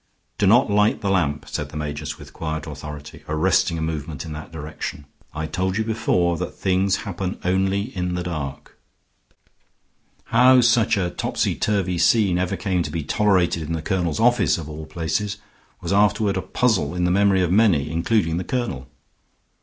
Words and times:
"Do 0.39 0.47
not 0.47 0.71
light 0.71 1.01
the 1.01 1.11
lamp," 1.11 1.45
said 1.47 1.69
the 1.69 1.77
magus 1.77 2.17
with 2.17 2.33
quiet 2.33 2.65
authority, 2.65 3.21
arresting 3.27 3.77
a 3.77 3.83
movement 3.83 4.25
in 4.25 4.33
that 4.33 4.51
direction. 4.51 5.05
"I 5.31 5.45
told 5.45 5.77
you 5.77 5.83
before 5.83 6.37
that 6.37 6.55
things 6.55 6.95
happen 7.05 7.39
only 7.45 7.95
in 7.95 8.15
the 8.15 8.23
dark." 8.23 8.79
How 10.33 10.61
such 10.61 10.97
a 10.97 11.11
topsy 11.11 11.53
turvy 11.53 11.99
scene 11.99 12.39
ever 12.39 12.55
came 12.57 12.81
to 12.81 12.89
be 12.89 13.03
tolerated 13.03 13.61
in 13.61 13.73
the 13.73 13.81
colonel's 13.83 14.19
office, 14.19 14.57
of 14.57 14.67
all 14.67 14.87
places, 14.87 15.37
was 15.81 15.93
afterward 15.93 16.35
a 16.35 16.41
puzzle 16.41 16.95
in 16.95 17.03
the 17.03 17.11
memory 17.11 17.43
of 17.43 17.51
many, 17.51 17.91
including 17.91 18.37
the 18.37 18.43
colonel. 18.43 18.87